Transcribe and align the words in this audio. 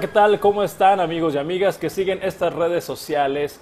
¿qué 0.00 0.08
tal? 0.08 0.40
¿Cómo 0.40 0.62
están 0.62 0.98
amigos 0.98 1.34
y 1.34 1.38
amigas 1.38 1.76
que 1.76 1.90
siguen 1.90 2.20
estas 2.22 2.54
redes 2.54 2.84
sociales? 2.84 3.60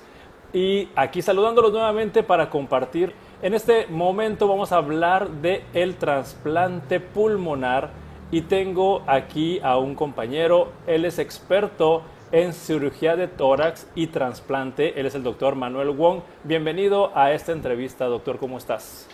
Y 0.52 0.88
aquí 0.94 1.20
saludándolos 1.20 1.72
nuevamente 1.72 2.22
para 2.22 2.48
compartir. 2.48 3.12
En 3.42 3.54
este 3.54 3.88
momento 3.88 4.46
vamos 4.46 4.70
a 4.70 4.76
hablar 4.76 5.28
de 5.28 5.64
el 5.74 5.96
trasplante 5.96 7.00
pulmonar 7.00 7.90
y 8.30 8.42
tengo 8.42 9.02
aquí 9.08 9.58
a 9.64 9.78
un 9.78 9.96
compañero, 9.96 10.68
él 10.86 11.06
es 11.06 11.18
experto 11.18 12.02
en 12.30 12.52
cirugía 12.52 13.16
de 13.16 13.26
tórax 13.26 13.88
y 13.96 14.06
trasplante, 14.06 15.00
él 15.00 15.06
es 15.06 15.16
el 15.16 15.24
doctor 15.24 15.56
Manuel 15.56 15.90
Wong. 15.90 16.20
Bienvenido 16.44 17.10
a 17.16 17.32
esta 17.32 17.50
entrevista, 17.50 18.04
doctor, 18.04 18.38
¿cómo 18.38 18.58
estás? 18.58 19.08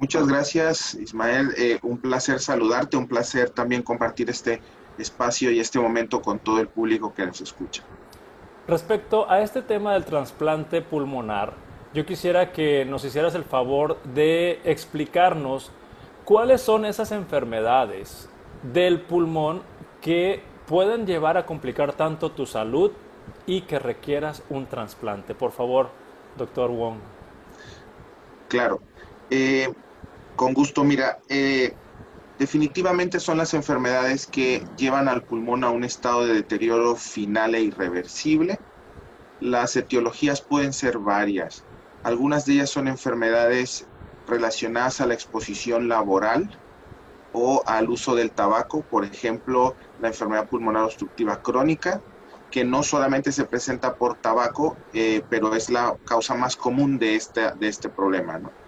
Muchas 0.00 0.26
gracias, 0.26 0.94
Ismael. 0.94 1.50
Eh, 1.58 1.78
un 1.82 1.98
placer 1.98 2.40
saludarte, 2.40 2.96
un 2.96 3.06
placer 3.06 3.50
también 3.50 3.82
compartir 3.82 4.30
este 4.30 4.62
espacio 4.96 5.50
y 5.50 5.60
este 5.60 5.78
momento 5.78 6.22
con 6.22 6.38
todo 6.38 6.58
el 6.58 6.68
público 6.68 7.12
que 7.12 7.26
nos 7.26 7.42
escucha. 7.42 7.82
Respecto 8.66 9.30
a 9.30 9.42
este 9.42 9.60
tema 9.60 9.92
del 9.92 10.06
trasplante 10.06 10.80
pulmonar, 10.80 11.52
yo 11.92 12.06
quisiera 12.06 12.50
que 12.50 12.86
nos 12.86 13.04
hicieras 13.04 13.34
el 13.34 13.44
favor 13.44 14.02
de 14.02 14.62
explicarnos 14.64 15.70
cuáles 16.24 16.62
son 16.62 16.86
esas 16.86 17.12
enfermedades 17.12 18.30
del 18.62 19.02
pulmón 19.02 19.60
que 20.00 20.42
pueden 20.66 21.04
llevar 21.04 21.36
a 21.36 21.44
complicar 21.44 21.92
tanto 21.92 22.30
tu 22.30 22.46
salud 22.46 22.92
y 23.44 23.62
que 23.62 23.78
requieras 23.78 24.42
un 24.48 24.64
trasplante. 24.64 25.34
Por 25.34 25.52
favor, 25.52 25.90
doctor 26.38 26.70
Wong. 26.70 26.96
Claro. 28.48 28.80
Eh, 29.28 29.68
con 30.34 30.54
gusto, 30.54 30.84
mira, 30.84 31.18
eh, 31.28 31.76
definitivamente 32.38 33.20
son 33.20 33.38
las 33.38 33.54
enfermedades 33.54 34.26
que 34.26 34.64
llevan 34.76 35.08
al 35.08 35.24
pulmón 35.24 35.64
a 35.64 35.70
un 35.70 35.84
estado 35.84 36.26
de 36.26 36.34
deterioro 36.34 36.96
final 36.96 37.54
e 37.54 37.62
irreversible. 37.62 38.58
Las 39.38 39.76
etiologías 39.76 40.42
pueden 40.46 40.72
ser 40.72 40.98
varias. 40.98 41.66
Algunas 42.02 42.44
de 42.46 42.54
ellas 42.54 42.70
son 42.70 42.88
enfermedades 42.88 43.86
relacionadas 44.26 45.00
a 45.00 45.06
la 45.06 45.14
exposición 45.14 45.88
laboral 45.88 46.48
o 47.32 47.62
al 47.66 47.90
uso 47.90 48.14
del 48.14 48.32
tabaco, 48.32 48.84
por 48.84 49.04
ejemplo, 49.04 49.76
la 49.98 50.08
enfermedad 50.08 50.48
pulmonar 50.48 50.84
obstructiva 50.84 51.40
crónica, 51.42 52.02
que 52.50 52.64
no 52.64 52.82
solamente 52.82 53.32
se 53.32 53.44
presenta 53.46 53.94
por 53.96 54.18
tabaco, 54.18 54.78
eh, 54.92 55.22
pero 55.28 55.54
es 55.54 55.70
la 55.70 55.96
causa 56.04 56.34
más 56.34 56.56
común 56.56 56.98
de 56.98 57.14
este, 57.16 57.52
de 57.56 57.68
este 57.68 57.90
problema. 57.90 58.38
¿no? 58.38 58.59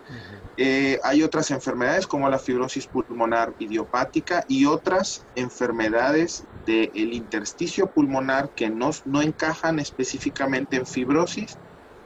Eh, 0.56 0.98
hay 1.02 1.22
otras 1.22 1.50
enfermedades 1.50 2.06
como 2.06 2.28
la 2.28 2.38
fibrosis 2.38 2.86
pulmonar 2.88 3.54
idiopática 3.58 4.44
y 4.46 4.66
otras 4.66 5.26
enfermedades 5.34 6.46
del 6.66 7.14
intersticio 7.14 7.90
pulmonar 7.90 8.50
que 8.54 8.70
no, 8.70 8.90
no 9.04 9.22
encajan 9.22 9.78
específicamente 9.78 10.76
en 10.76 10.86
fibrosis, 10.86 11.58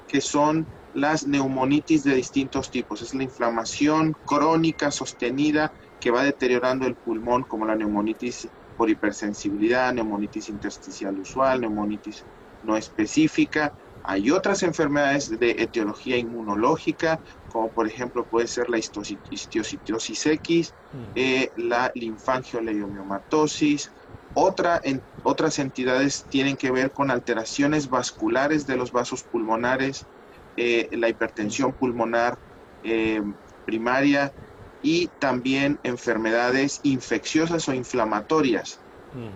que 0.07 0.21
son 0.21 0.69
las 0.93 1.27
neumonitis 1.27 2.05
de 2.05 2.15
distintos 2.15 2.71
tipos. 2.71 3.03
Es 3.03 3.13
la 3.13 3.25
inflamación 3.25 4.13
crónica 4.25 4.91
sostenida 4.91 5.73
que 5.99 6.11
va 6.11 6.25
deteriorando 6.25 6.87
el 6.87 6.97
pulmón, 6.97 7.43
como 7.43 7.67
la 7.67 7.77
neumonitis 7.77 8.49
por 8.77 8.89
hipersensibilidad, 8.89 9.93
neumonitis 9.93 10.49
intersticial 10.49 11.19
usual, 11.19 11.61
neumonitis 11.61 12.27
no 12.63 12.77
específica. 12.77 13.75
Hay 14.03 14.31
otras 14.31 14.63
enfermedades 14.63 15.29
de 15.39 15.51
etiología 15.59 16.17
inmunológica, 16.17 17.21
como 17.49 17.73
por 17.73 17.87
ejemplo 17.89 18.27
puede 18.27 18.47
ser 18.47 18.69
la 18.69 18.79
histiocytosis 18.79 20.27
X, 20.27 20.75
eh, 21.15 21.51
la 21.57 21.91
linfangioleiomyomatosis. 21.95 23.91
Otra, 24.33 24.81
en, 24.83 25.03
otras 25.23 25.59
entidades 25.59 26.27
tienen 26.29 26.57
que 26.57 26.71
ver 26.71 26.93
con 26.93 27.11
alteraciones 27.11 27.89
vasculares 27.89 28.67
de 28.67 28.77
los 28.77 28.93
vasos 28.93 29.25
pulmonares, 29.25 30.07
eh, 30.57 30.89
la 30.93 31.09
hipertensión 31.09 31.75
pulmonar 31.75 32.39
eh, 32.83 33.23
primaria 33.65 34.33
y 34.81 35.09
también 35.19 35.81
enfermedades 35.83 36.81
infecciosas 36.83 37.69
o 37.69 37.75
inflamatorias, 37.75 38.85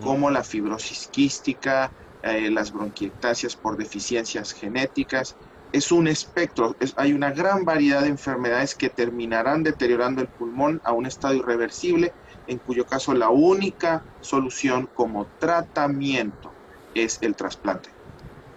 como 0.00 0.30
la 0.30 0.44
fibrosis 0.44 1.08
quística, 1.08 1.92
las 2.22 2.72
bronquiectasias 2.72 3.56
por 3.56 3.76
deficiencias 3.76 4.52
genéticas 4.52 5.36
es 5.72 5.92
un 5.92 6.08
espectro, 6.08 6.74
hay 6.96 7.12
una 7.12 7.30
gran 7.30 7.64
variedad 7.64 8.02
de 8.02 8.08
enfermedades 8.08 8.74
que 8.74 8.88
terminarán 8.88 9.62
deteriorando 9.62 10.20
el 10.20 10.28
pulmón 10.28 10.80
a 10.84 10.92
un 10.92 11.06
estado 11.06 11.34
irreversible, 11.34 12.12
en 12.48 12.58
cuyo 12.58 12.86
caso 12.86 13.14
la 13.14 13.30
única 13.30 14.02
solución 14.20 14.88
como 14.94 15.26
tratamiento 15.38 16.50
es 16.94 17.18
el 17.22 17.36
trasplante. 17.36 17.90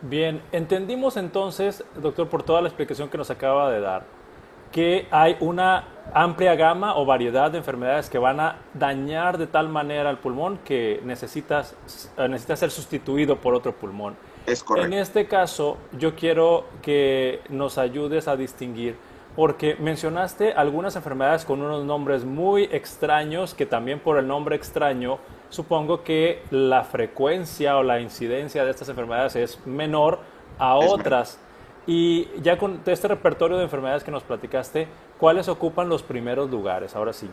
Bien, 0.02 0.42
entendimos 0.52 1.16
entonces, 1.16 1.84
doctor, 2.02 2.28
por 2.30 2.44
toda 2.44 2.62
la 2.62 2.68
explicación 2.68 3.10
que 3.10 3.18
nos 3.18 3.30
acaba 3.30 3.72
de 3.72 3.80
dar, 3.80 4.06
que 4.74 5.08
hay 5.12 5.38
una 5.40 5.86
amplia 6.14 6.56
gama 6.56 6.98
o 6.98 7.06
variedad 7.06 7.52
de 7.52 7.60
enfermedades 7.60 8.10
que 8.10 8.18
van 8.18 8.40
a 8.40 8.58
dañar 8.74 9.38
de 9.38 9.48
tal 9.48 9.70
manera 9.70 10.10
al 10.10 10.18
pulmón 10.18 10.58
que 10.66 11.00
necesitas, 11.06 11.76
eh, 12.18 12.28
necesita 12.28 12.58
ser 12.58 12.72
sustituido 12.72 13.38
por 13.38 13.54
otro 13.54 13.72
pulmón. 13.74 14.16
Es 14.46 14.64
correcto. 14.64 14.88
En 14.88 14.94
este 15.00 15.28
caso, 15.28 15.78
yo 15.98 16.16
quiero 16.16 16.66
que 16.82 17.40
nos 17.50 17.78
ayudes 17.78 18.28
a 18.28 18.36
distinguir, 18.36 18.98
porque 19.36 19.76
mencionaste 19.76 20.54
algunas 20.54 20.96
enfermedades 20.96 21.46
con 21.46 21.62
unos 21.62 21.86
nombres 21.86 22.26
muy 22.26 22.64
extraños, 22.72 23.54
que 23.54 23.66
también 23.66 24.00
por 24.00 24.18
el 24.18 24.28
nombre 24.28 24.56
extraño, 24.56 25.20
supongo 25.50 26.04
que 26.04 26.42
la 26.50 26.84
frecuencia 26.84 27.78
o 27.78 27.84
la 27.84 28.02
incidencia 28.02 28.66
de 28.66 28.72
estas 28.72 28.90
enfermedades 28.90 29.36
es 29.36 29.66
menor 29.66 30.20
a 30.58 30.76
otras. 30.76 31.40
Y 31.86 32.30
ya 32.42 32.58
con 32.58 32.82
este 32.86 33.08
repertorio 33.08 33.58
de 33.58 33.64
enfermedades 33.64 34.04
que 34.04 34.12
nos 34.12 34.24
platicaste, 34.24 34.88
¿cuáles 35.20 35.50
ocupan 35.50 35.90
los 35.90 36.02
primeros 36.04 36.50
lugares? 36.50 36.96
Ahora 36.96 37.14
sí 37.14 37.30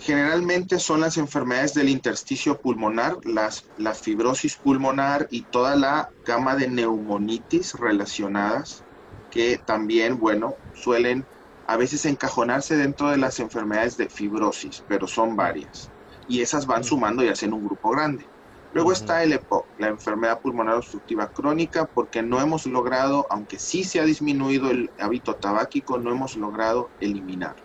generalmente 0.00 0.78
son 0.78 1.00
las 1.02 1.18
enfermedades 1.18 1.74
del 1.74 1.88
intersticio 1.88 2.58
pulmonar, 2.58 3.18
las, 3.24 3.66
la 3.76 3.94
fibrosis 3.94 4.56
pulmonar 4.56 5.28
y 5.30 5.42
toda 5.42 5.76
la 5.76 6.10
gama 6.24 6.56
de 6.56 6.68
neumonitis 6.68 7.74
relacionadas, 7.74 8.82
que 9.30 9.58
también, 9.58 10.18
bueno, 10.18 10.56
suelen 10.74 11.24
a 11.66 11.76
veces 11.76 12.06
encajonarse 12.06 12.76
dentro 12.76 13.10
de 13.10 13.18
las 13.18 13.38
enfermedades 13.38 13.96
de 13.96 14.08
fibrosis, 14.08 14.82
pero 14.88 15.06
son 15.06 15.36
varias. 15.36 15.90
Y 16.26 16.40
esas 16.40 16.66
van 16.66 16.82
sumando 16.82 17.22
y 17.22 17.28
hacen 17.28 17.52
un 17.52 17.64
grupo 17.64 17.90
grande. 17.90 18.24
Luego 18.72 18.92
está 18.92 19.22
el 19.24 19.32
EPOC, 19.32 19.66
la 19.78 19.88
enfermedad 19.88 20.40
pulmonar 20.40 20.76
obstructiva 20.76 21.28
crónica, 21.28 21.86
porque 21.86 22.22
no 22.22 22.40
hemos 22.40 22.66
logrado, 22.66 23.26
aunque 23.28 23.58
sí 23.58 23.82
se 23.82 23.98
ha 23.98 24.04
disminuido 24.04 24.70
el 24.70 24.90
hábito 24.98 25.34
tabáquico, 25.34 25.98
no 25.98 26.12
hemos 26.12 26.36
logrado 26.36 26.88
eliminarlo. 27.00 27.62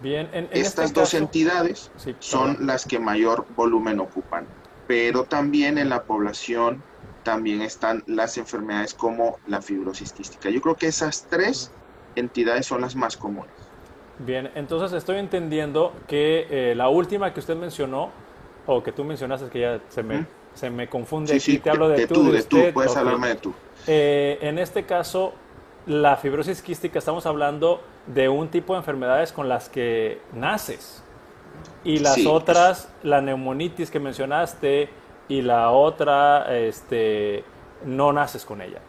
Bien, 0.00 0.28
en, 0.32 0.48
Estas 0.52 0.86
este 0.86 1.00
dos 1.00 1.14
entidades 1.14 1.90
son 2.20 2.66
las 2.66 2.86
que 2.86 2.98
mayor 2.98 3.46
volumen 3.56 4.00
ocupan, 4.00 4.46
pero 4.86 5.24
también 5.24 5.78
en 5.78 5.88
la 5.88 6.02
población 6.04 6.82
también 7.24 7.62
están 7.62 8.02
las 8.06 8.38
enfermedades 8.38 8.94
como 8.94 9.38
la 9.46 9.60
fibrosis 9.60 10.12
quística. 10.12 10.50
Yo 10.50 10.60
creo 10.60 10.76
que 10.76 10.86
esas 10.86 11.26
tres 11.28 11.70
entidades 12.16 12.66
son 12.66 12.80
las 12.80 12.96
más 12.96 13.16
comunes. 13.16 13.50
Bien, 14.20 14.50
entonces 14.54 14.92
estoy 14.92 15.18
entendiendo 15.18 15.92
que 16.06 16.46
eh, 16.50 16.74
la 16.74 16.88
última 16.88 17.32
que 17.32 17.40
usted 17.40 17.56
mencionó, 17.56 18.10
o 18.68 18.82
que 18.82 18.92
tú 18.92 19.02
mencionaste, 19.02 19.48
que 19.48 19.60
ya 19.60 19.80
se 19.88 20.02
me, 20.02 20.26
se 20.54 20.68
me 20.68 20.88
confunde, 20.88 21.32
sí, 21.40 21.52
sí, 21.52 21.58
te 21.58 21.70
hablo 21.70 21.88
de, 21.88 22.06
tú, 22.06 22.30
de, 22.30 22.42
tú, 22.42 22.58
puedes 22.74 22.94
hablarme 22.94 23.28
de 23.28 23.34
tú. 23.36 23.54
Eh, 23.86 24.38
en 24.42 24.58
este 24.58 24.84
caso, 24.84 25.32
la 25.86 26.16
fibrosis 26.16 26.60
quística, 26.60 26.98
estamos 26.98 27.24
hablando 27.24 27.80
de 28.06 28.28
un 28.28 28.48
tipo 28.48 28.74
de 28.74 28.80
enfermedades 28.80 29.32
con 29.32 29.48
las 29.48 29.70
que 29.70 30.20
naces. 30.34 31.02
Y 31.82 31.98
las 32.00 32.24
otras, 32.26 32.92
la 33.02 33.22
neumonitis 33.22 33.90
que 33.90 34.00
mencionaste 34.00 34.90
y 35.28 35.40
la 35.40 35.70
otra, 35.70 36.54
este, 36.54 37.44
no 37.86 38.12
naces 38.12 38.44
con 38.44 38.60
ella. 38.60 38.80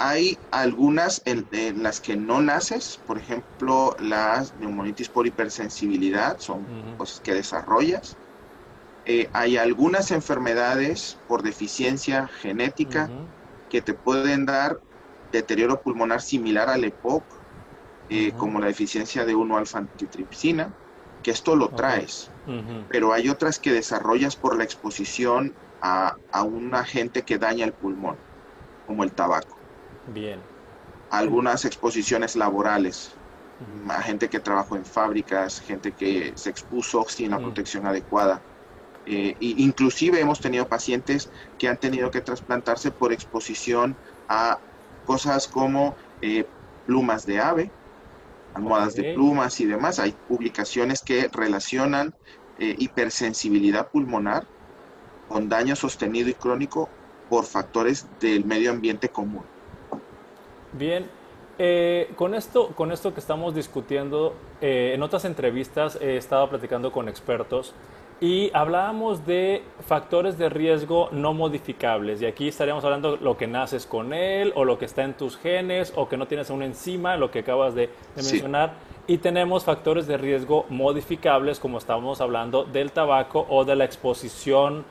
Hay 0.00 0.38
algunas 0.52 1.22
en, 1.24 1.48
las 1.82 2.00
que 2.00 2.16
no 2.16 2.40
naces, 2.40 3.00
por 3.04 3.18
ejemplo, 3.18 3.96
las 3.98 4.54
neumonitis 4.54 5.08
por 5.08 5.26
hipersensibilidad, 5.26 6.38
son 6.38 6.96
cosas 6.96 7.20
que 7.20 7.34
desarrollas. 7.34 8.16
Eh, 9.04 9.28
hay 9.32 9.56
algunas 9.56 10.12
enfermedades 10.12 11.18
por 11.26 11.42
deficiencia 11.42 12.28
genética 12.28 13.10
que 13.68 13.82
te 13.82 13.92
pueden 13.92 14.46
dar 14.46 14.78
deterioro 15.32 15.80
pulmonar 15.82 16.22
similar 16.22 16.68
al 16.68 16.84
EPOC, 16.84 17.24
eh, 18.08 18.32
como 18.38 18.60
la 18.60 18.68
deficiencia 18.68 19.24
de 19.24 19.34
1-alfa-antitripsina, 19.34 20.72
que 21.22 21.32
esto 21.32 21.56
lo 21.56 21.70
traes, 21.70 22.30
pero 22.88 23.12
hay 23.12 23.28
otras 23.28 23.58
que 23.58 23.72
desarrollas 23.72 24.36
por 24.36 24.56
la 24.56 24.64
exposición 24.64 25.54
a, 25.80 26.16
un 26.44 26.74
agente 26.74 27.22
que 27.22 27.38
daña 27.38 27.64
el 27.64 27.72
pulmón, 27.72 28.16
como 28.86 29.04
el 29.04 29.12
tabaco. 29.12 29.57
Bien. 30.12 30.40
Algunas 31.10 31.64
exposiciones 31.64 32.36
laborales, 32.36 33.10
a 33.88 34.02
gente 34.02 34.28
que 34.28 34.40
trabajó 34.40 34.76
en 34.76 34.84
fábricas, 34.84 35.60
gente 35.60 35.92
que 35.92 36.32
se 36.36 36.50
expuso 36.50 37.04
sin 37.08 37.30
la 37.30 37.38
protección 37.38 37.86
adecuada. 37.86 38.42
Eh, 39.04 39.34
inclusive 39.40 40.20
hemos 40.20 40.40
tenido 40.40 40.66
pacientes 40.66 41.30
que 41.56 41.68
han 41.68 41.78
tenido 41.78 42.10
que 42.10 42.20
trasplantarse 42.20 42.90
por 42.90 43.12
exposición 43.12 43.96
a 44.28 44.58
cosas 45.04 45.48
como 45.48 45.96
eh, 46.20 46.44
plumas 46.84 47.24
de 47.24 47.40
ave, 47.40 47.72
almohadas 48.52 48.94
de 48.94 49.14
plumas 49.14 49.58
y 49.60 49.66
demás. 49.66 49.98
Hay 49.98 50.14
publicaciones 50.26 51.02
que 51.02 51.28
relacionan 51.32 52.12
eh, 52.58 52.74
hipersensibilidad 52.78 53.88
pulmonar 53.90 54.46
con 55.26 55.48
daño 55.48 55.74
sostenido 55.74 56.28
y 56.28 56.34
crónico 56.34 56.90
por 57.28 57.46
factores 57.46 58.06
del 58.18 58.44
medio 58.44 58.70
ambiente 58.70 59.08
común. 59.08 59.44
Bien, 60.78 61.06
eh, 61.58 62.12
con, 62.14 62.34
esto, 62.34 62.68
con 62.68 62.92
esto 62.92 63.12
que 63.12 63.18
estamos 63.18 63.54
discutiendo, 63.54 64.34
eh, 64.60 64.92
en 64.94 65.02
otras 65.02 65.24
entrevistas 65.24 65.98
he 66.00 66.16
estado 66.16 66.48
platicando 66.48 66.92
con 66.92 67.08
expertos 67.08 67.74
y 68.20 68.50
hablábamos 68.54 69.26
de 69.26 69.62
factores 69.86 70.38
de 70.38 70.48
riesgo 70.48 71.08
no 71.10 71.34
modificables. 71.34 72.22
Y 72.22 72.26
aquí 72.26 72.48
estaríamos 72.48 72.84
hablando 72.84 73.16
de 73.16 73.24
lo 73.24 73.36
que 73.36 73.46
naces 73.48 73.86
con 73.86 74.12
él, 74.12 74.52
o 74.54 74.64
lo 74.64 74.78
que 74.78 74.84
está 74.84 75.02
en 75.02 75.14
tus 75.14 75.36
genes, 75.36 75.92
o 75.96 76.08
que 76.08 76.16
no 76.16 76.26
tienes 76.26 76.50
una 76.50 76.64
enzima, 76.64 77.16
lo 77.16 77.30
que 77.30 77.40
acabas 77.40 77.74
de, 77.74 77.90
mencionar. 78.14 78.74
Y 79.06 79.18
tenemos 79.18 79.64
factores 79.64 80.06
de 80.06 80.16
riesgo 80.16 80.66
modificables, 80.68 81.58
como 81.60 81.78
estábamos 81.78 82.20
hablando 82.20 82.64
del 82.64 82.92
tabaco 82.92 83.46
o 83.48 83.64
de 83.64 83.76
la 83.76 83.84
exposición 83.84 84.84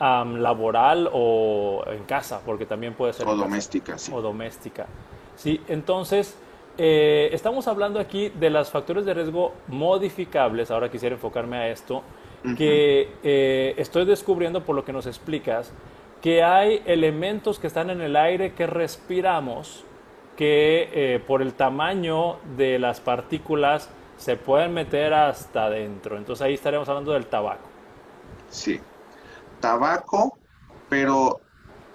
laboral 0.00 1.08
o 1.12 1.84
en 1.86 2.02
casa, 2.04 2.40
porque 2.44 2.66
también 2.66 2.94
puede 2.94 3.12
ser... 3.12 3.26
O 3.28 3.36
doméstica, 3.36 3.96
sí. 3.98 4.10
O 4.12 4.20
doméstica. 4.20 4.86
Sí, 5.36 5.60
entonces, 5.68 6.36
eh, 6.78 7.28
estamos 7.32 7.68
hablando 7.68 8.00
aquí 8.00 8.30
de 8.30 8.48
los 8.48 8.70
factores 8.70 9.04
de 9.04 9.12
riesgo 9.12 9.52
modificables, 9.68 10.70
ahora 10.70 10.90
quisiera 10.90 11.14
enfocarme 11.14 11.56
a 11.58 11.68
esto, 11.68 12.02
que 12.56 13.08
eh, 13.22 13.74
estoy 13.76 14.04
descubriendo 14.04 14.64
por 14.64 14.74
lo 14.74 14.84
que 14.84 14.92
nos 14.92 15.06
explicas, 15.06 15.72
que 16.20 16.42
hay 16.42 16.82
elementos 16.86 17.60
que 17.60 17.68
están 17.68 17.90
en 17.90 18.00
el 18.00 18.16
aire 18.16 18.54
que 18.54 18.66
respiramos, 18.66 19.84
que 20.36 20.88
eh, 20.92 21.20
por 21.24 21.40
el 21.40 21.54
tamaño 21.54 22.38
de 22.56 22.80
las 22.80 23.00
partículas 23.00 23.90
se 24.16 24.36
pueden 24.36 24.74
meter 24.74 25.14
hasta 25.14 25.66
adentro. 25.66 26.16
Entonces 26.16 26.44
ahí 26.44 26.54
estaremos 26.54 26.88
hablando 26.88 27.12
del 27.12 27.26
tabaco. 27.26 27.68
Sí, 28.48 28.80
tabaco, 29.60 30.38
pero 30.88 31.40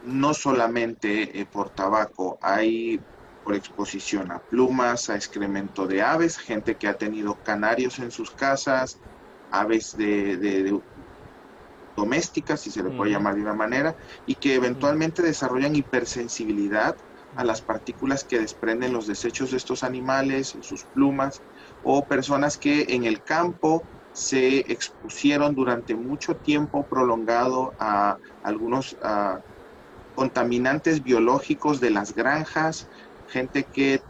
no 0.05 0.33
solamente 0.33 1.45
por 1.51 1.71
tabaco, 1.71 2.37
hay 2.41 3.01
por 3.47 3.55
exposición 3.55 4.29
a 4.29 4.39
plumas, 4.39 5.09
a 5.09 5.15
excremento 5.15 5.87
de 5.87 6.01
aves, 6.01 6.37
gente 6.37 6.75
que 6.75 6.85
ha 6.89 6.95
tenido 6.95 7.39
canarios 7.43 7.97
en 7.99 8.11
sus 8.11 8.31
casas, 8.31 8.99
aves 9.49 9.95
de, 9.95 10.77
domésticas, 11.95 12.59
si 12.59 12.71
se 12.71 12.83
le 12.83 12.89
puede 12.89 13.11
llamar 13.11 13.35
de 13.35 13.43
una 13.43 13.53
manera, 13.53 13.95
y 14.25 14.35
que 14.35 14.55
eventualmente 14.55 15.21
desarrollan 15.21 15.77
hipersensibilidad 15.77 16.97
a 17.37 17.45
las 17.45 17.61
partículas 17.61 18.25
que 18.25 18.37
desprenden 18.37 18.91
los 18.91 19.07
desechos 19.07 19.51
de 19.51 19.57
estos 19.57 19.81
animales, 19.81 20.57
sus 20.59 20.83
plumas, 20.83 21.41
o 21.81 22.05
personas 22.05 22.57
que 22.57 22.87
en 22.89 23.05
el 23.05 23.23
campo 23.23 23.85
se 24.11 24.57
expusieron 24.69 25.55
durante 25.55 25.95
mucho 25.95 26.35
tiempo 26.35 26.85
prolongado 26.85 27.73
a 27.79 28.17
algunos 28.41 28.97
contaminantes 30.17 31.03
biológicos 31.03 31.79
de 31.79 31.91
las 31.91 32.15
granjas, 32.15 32.89
gente 33.27 33.63
que, 33.63 34.01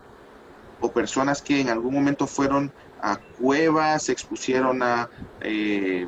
o 0.81 0.91
personas 0.91 1.41
que 1.41 1.61
en 1.61 1.69
algún 1.69 1.93
momento 1.93 2.27
fueron 2.27 2.71
a 3.01 3.17
cuevas, 3.39 4.03
se 4.03 4.11
expusieron 4.11 4.81
a 4.83 5.09
eh, 5.41 6.07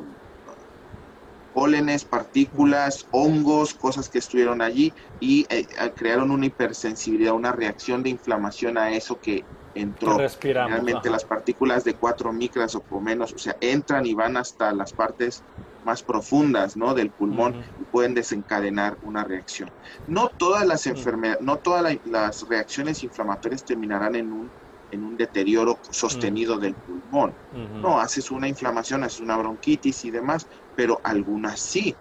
pólenes, 1.54 2.04
partículas, 2.04 3.06
hongos, 3.10 3.74
cosas 3.74 4.08
que 4.08 4.18
estuvieron 4.18 4.62
allí 4.62 4.92
y 5.20 5.46
eh, 5.50 5.66
crearon 5.94 6.30
una 6.30 6.46
hipersensibilidad, 6.46 7.34
una 7.34 7.52
reacción 7.52 8.02
de 8.02 8.10
inflamación 8.10 8.78
a 8.78 8.92
eso 8.92 9.20
que 9.20 9.44
entró. 9.74 10.18
Realmente 10.40 11.10
las 11.10 11.24
partículas 11.24 11.84
de 11.84 11.94
4 11.94 12.32
micras 12.32 12.74
o 12.74 13.00
menos, 13.00 13.32
o 13.32 13.38
sea, 13.38 13.56
entran 13.60 14.06
y 14.06 14.14
van 14.14 14.36
hasta 14.36 14.72
las 14.72 14.92
partes 14.92 15.42
más 15.84 16.02
profundas 16.02 16.76
¿no? 16.76 16.94
del 16.94 17.12
pulmón 17.12 17.56
y 17.78 17.84
pueden 17.84 18.14
desencadenar 18.14 18.98
una 19.02 19.24
reacción. 19.24 19.70
No 20.06 20.28
todas 20.36 20.66
las 20.66 20.86
enfermedades, 20.86 21.40
no 21.42 21.58
todas 21.58 21.98
las 22.04 22.42
reacciones 22.48 23.02
inflamatorias 23.02 23.64
terminarán 23.64 24.14
en 24.16 24.32
un, 24.32 24.52
en 24.90 25.04
un 25.04 25.16
deterioro 25.16 25.78
sostenido 25.90 26.58
del 26.58 26.74
pulmón. 26.76 27.36
No, 27.50 28.00
haces 28.00 28.30
una 28.30 28.48
inflamación, 28.48 29.04
haces 29.04 29.20
una 29.20 29.36
bronquitis 29.36 30.04
y 30.04 30.10
demás, 30.10 30.46
pero 30.74 31.00
algunas 31.04 31.60
sí. 31.60 31.94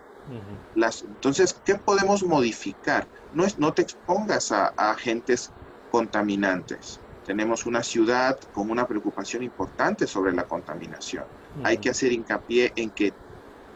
Las, 0.73 1.01
entonces, 1.01 1.59
¿qué 1.63 1.75
podemos 1.75 2.23
modificar? 2.23 3.07
No, 3.31 3.45
es, 3.45 3.57
no 3.57 3.73
te 3.73 3.81
expongas 3.81 4.51
a, 4.51 4.73
a 4.77 4.91
agentes 4.91 5.53
contaminantes. 5.89 7.01
Tenemos 7.23 7.65
una 7.65 7.83
ciudad 7.83 8.37
con 8.51 8.69
una 8.71 8.87
preocupación 8.87 9.43
importante 9.43 10.07
sobre 10.07 10.33
la 10.33 10.45
contaminación. 10.45 11.25
Hay 11.61 11.77
que 11.79 11.89
hacer 11.89 12.11
hincapié 12.11 12.71
en 12.75 12.91
que 12.91 13.13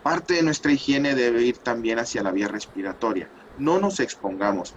Parte 0.04 0.34
de 0.36 0.44
nuestra 0.44 0.74
higiene 0.74 1.16
debe 1.16 1.44
ir 1.44 1.60
también 1.60 1.98
hacia 1.98 2.24
la 2.24 2.32
vía 2.32 2.50
respiratoria. 2.50 3.32
No 3.56 3.80
nos 3.80 4.02
expongamos, 4.02 4.74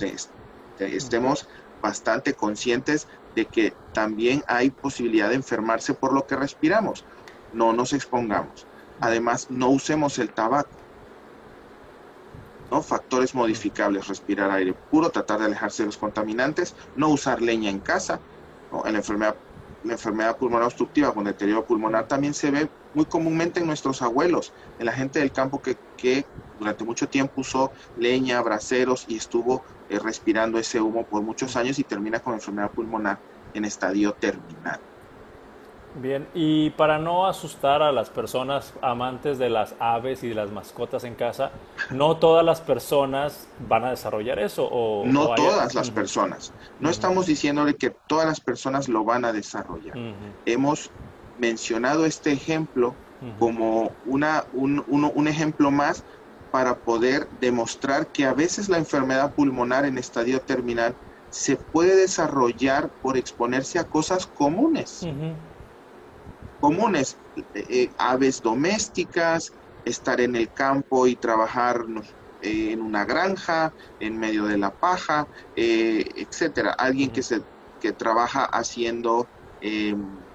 estemos 0.78 1.49
bastante 1.82 2.34
conscientes 2.34 3.08
de 3.34 3.49
que 3.49 3.76
también 3.93 4.44
hay 4.46 4.70
posibilidad 4.70 5.28
de 5.28 5.34
enfermarse 5.34 5.94
por 5.94 6.14
lo 6.14 6.26
que 6.26 6.37
respiramos. 6.37 7.05
No 7.50 7.73
nos 7.73 7.93
expongamos. 7.93 8.69
Además, 9.00 9.50
no 9.50 9.70
usemos 9.70 10.19
el 10.19 10.32
tabaco. 10.32 10.87
¿no? 12.70 12.82
Factores 12.82 13.34
modificables, 13.34 14.06
respirar 14.06 14.50
aire 14.52 14.75
puro, 14.88 15.11
tratar 15.11 15.40
de 15.40 15.46
alejarse 15.46 15.82
de 15.82 15.87
los 15.87 15.99
contaminantes, 15.99 16.76
no 16.94 17.08
usar 17.08 17.43
leña 17.43 17.70
en 17.70 17.81
casa. 17.81 18.22
En 18.84 18.93
la 18.93 18.99
enfermedad, 18.99 19.40
la 19.82 19.94
enfermedad 19.94 20.37
pulmonar 20.38 20.67
obstructiva 20.67 21.12
con 21.12 21.25
deterioro 21.25 21.67
pulmonar 21.67 22.06
también 22.06 22.34
se 22.34 22.50
ve 22.50 22.70
muy 22.96 23.04
comúnmente 23.04 23.60
en 23.60 23.66
nuestros 23.66 24.00
abuelos, 24.00 24.54
en 24.78 24.87
la 24.87 24.93
gente 24.93 25.19
del 25.19 25.31
campo 25.31 25.60
que, 25.60 25.76
que 25.98 26.25
durante 26.58 26.82
mucho 26.82 27.06
tiempo 27.06 27.43
usó 27.43 27.70
leña, 27.98 28.41
braseros 28.41 29.05
y 29.06 29.17
estuvo 29.17 29.62
eh, 29.91 29.98
respirando 29.98 30.58
ese 30.58 30.81
humo 30.81 31.05
por 31.05 31.22
muchos 31.22 31.56
años 31.56 31.79
y 31.79 31.84
termina 31.84 32.20
con 32.20 32.32
enfermedad 32.32 32.70
pulmonar 32.70 33.19
en 33.53 33.67
estadio 33.67 34.15
terminal. 34.15 34.81
Bien, 35.96 36.26
y 36.34 36.70
para 36.70 36.98
no 36.98 37.26
asustar 37.26 37.82
a 37.82 37.93
las 37.93 38.10
personas 38.10 38.74
amantes 38.82 39.38
de 39.38 39.48
las 39.48 39.74
aves 39.79 40.22
y 40.24 40.29
de 40.29 40.34
las 40.34 40.50
mascotas 40.50 41.05
en 41.05 41.15
casa, 41.15 41.53
no 41.91 42.17
todas 42.17 42.44
las 42.44 42.60
personas 42.60 43.46
van 43.67 43.84
a 43.84 43.91
desarrollar 43.91 44.38
eso. 44.38 44.69
O, 44.70 45.05
no 45.06 45.34
todas 45.34 45.74
las 45.74 45.91
personas. 45.91 46.53
No 46.81 46.91
estamos 46.91 47.26
diciéndole 47.26 47.76
que 47.76 47.91
todas 47.91 48.26
las 48.26 48.41
personas 48.41 48.88
lo 48.88 49.05
van 49.05 49.24
a 49.24 49.32
desarrollar. 49.32 49.96
Hemos 50.44 50.91
mencionado 51.38 52.06
este 52.06 52.32
ejemplo 52.32 52.98
como 53.38 53.96
una, 54.05 54.44
un, 54.52 54.84
un 54.86 55.28
ejemplo 55.28 55.70
más 55.70 56.05
para 56.50 56.78
poder 56.78 57.28
demostrar 57.31 58.10
que 58.10 58.24
a 58.24 58.34
veces 58.34 58.69
la 58.69 58.78
enfermedad 58.78 59.34
pulmonar 59.34 59.84
en 59.84 59.98
estadio 59.98 60.40
terminal 60.40 60.96
se 61.28 61.56
puede 61.56 61.96
desarrollar 61.96 62.93
por 63.00 63.16
exponerse 63.16 63.78
a 63.78 63.84
cosas 63.84 64.26
comunes. 64.26 65.00
Comunes, 66.60 67.19
eh, 67.36 67.44
eh, 67.55 67.90
aves 67.98 68.40
domésticas, 68.40 69.52
estar 69.84 70.20
en 70.20 70.36
el 70.36 70.52
campo 70.52 71.06
y 71.06 71.16
trabajar 71.16 71.84
en 72.40 72.81
una 72.81 73.05
granja, 73.05 73.74
en 73.98 74.19
medio 74.19 74.44
de 74.44 74.58
la 74.58 74.70
paja, 74.70 75.26
eh, 75.55 76.05
etcétera. 76.14 76.72
Alguien 76.72 77.10
que 77.10 77.22
se 77.22 77.43
que 77.78 77.93
trabaja 77.93 78.44
haciendo 78.46 79.28
em, 79.60 80.26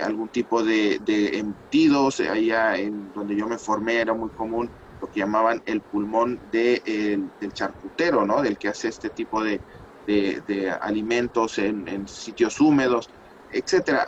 algún 0.00 0.28
tipo 0.28 0.62
de, 0.62 1.00
de 1.04 1.38
embutidos, 1.38 2.20
allá 2.20 2.76
en 2.76 3.12
donde 3.14 3.36
yo 3.36 3.46
me 3.46 3.58
formé 3.58 4.00
era 4.00 4.14
muy 4.14 4.30
común 4.30 4.68
lo 5.00 5.10
que 5.10 5.20
llamaban 5.20 5.62
el 5.66 5.80
pulmón 5.80 6.40
de, 6.50 7.20
del 7.40 7.52
charcutero, 7.52 8.24
¿no? 8.24 8.42
Del 8.42 8.56
que 8.56 8.68
hace 8.68 8.88
este 8.88 9.10
tipo 9.10 9.42
de, 9.42 9.60
de 10.06 10.70
alimentos 10.80 11.58
en, 11.58 12.08
sitios 12.08 12.60
húmedos, 12.60 13.10
etcétera. 13.52 14.06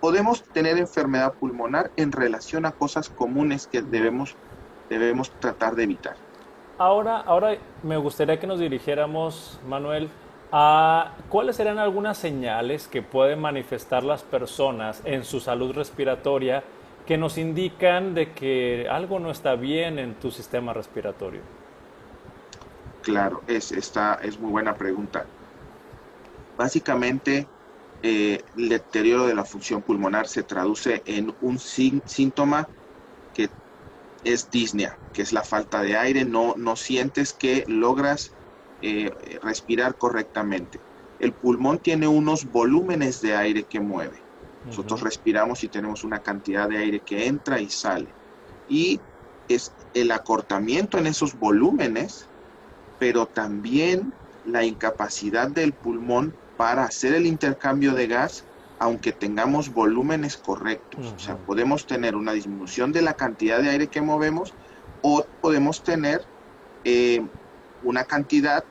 podemos 0.00 0.42
tener 0.42 0.78
enfermedad 0.78 1.34
pulmonar 1.34 1.90
en 1.96 2.12
relación 2.12 2.66
a 2.66 2.72
cosas 2.72 3.08
comunes 3.08 3.66
que 3.66 3.82
debemos, 3.82 4.36
debemos 4.88 5.30
tratar 5.40 5.74
de 5.74 5.84
evitar. 5.84 6.16
Ahora, 6.78 7.18
ahora 7.18 7.58
me 7.82 7.96
gustaría 7.98 8.40
que 8.40 8.46
nos 8.46 8.58
dirigiéramos, 8.58 9.60
Manuel, 9.68 10.08
¿Cuáles 10.50 11.56
serán 11.56 11.78
algunas 11.78 12.18
señales 12.18 12.88
que 12.88 13.02
pueden 13.02 13.40
manifestar 13.40 14.02
las 14.02 14.22
personas 14.22 15.00
en 15.04 15.24
su 15.24 15.40
salud 15.40 15.72
respiratoria 15.72 16.64
que 17.06 17.16
nos 17.16 17.38
indican 17.38 18.14
de 18.14 18.32
que 18.32 18.88
algo 18.90 19.20
no 19.20 19.30
está 19.30 19.54
bien 19.54 19.98
en 19.98 20.14
tu 20.14 20.30
sistema 20.30 20.72
respiratorio? 20.72 21.40
Claro, 23.02 23.42
es, 23.46 23.70
esta 23.72 24.14
es 24.22 24.38
muy 24.38 24.50
buena 24.50 24.74
pregunta. 24.74 25.24
Básicamente, 26.58 27.46
eh, 28.02 28.42
el 28.56 28.68
deterioro 28.68 29.26
de 29.26 29.34
la 29.34 29.44
función 29.44 29.82
pulmonar 29.82 30.26
se 30.26 30.42
traduce 30.42 31.02
en 31.06 31.32
un 31.42 31.58
síntoma 31.58 32.68
que 33.34 33.48
es 34.24 34.50
disnea, 34.50 34.98
que 35.12 35.22
es 35.22 35.32
la 35.32 35.42
falta 35.42 35.82
de 35.82 35.96
aire, 35.96 36.24
no, 36.24 36.54
no 36.56 36.76
sientes 36.76 37.32
que 37.32 37.64
logras 37.68 38.32
eh, 38.82 39.10
respirar 39.42 39.96
correctamente. 39.96 40.80
El 41.18 41.32
pulmón 41.32 41.78
tiene 41.78 42.08
unos 42.08 42.50
volúmenes 42.50 43.20
de 43.20 43.36
aire 43.36 43.64
que 43.64 43.80
mueve. 43.80 44.18
Nosotros 44.64 45.00
respiramos 45.00 45.62
y 45.64 45.68
tenemos 45.68 46.04
una 46.04 46.20
cantidad 46.20 46.68
de 46.68 46.78
aire 46.78 47.00
que 47.00 47.26
entra 47.26 47.60
y 47.60 47.68
sale. 47.70 48.08
Y 48.68 49.00
es 49.48 49.72
el 49.94 50.12
acortamiento 50.12 50.98
en 50.98 51.06
esos 51.06 51.38
volúmenes, 51.38 52.26
pero 52.98 53.26
también 53.26 54.12
la 54.46 54.64
incapacidad 54.64 55.48
del 55.48 55.72
pulmón 55.72 56.34
para 56.56 56.84
hacer 56.84 57.14
el 57.14 57.26
intercambio 57.26 57.92
de 57.92 58.06
gas, 58.06 58.44
aunque 58.78 59.12
tengamos 59.12 59.72
volúmenes 59.72 60.36
correctos. 60.36 61.14
O 61.16 61.18
sea, 61.18 61.36
podemos 61.36 61.86
tener 61.86 62.16
una 62.16 62.32
disminución 62.32 62.92
de 62.92 63.02
la 63.02 63.14
cantidad 63.14 63.60
de 63.60 63.70
aire 63.70 63.88
que 63.88 64.00
movemos 64.00 64.54
o 65.02 65.24
podemos 65.40 65.82
tener 65.82 66.22
eh, 66.84 67.22
una 67.82 68.04
cantidad 68.04 68.64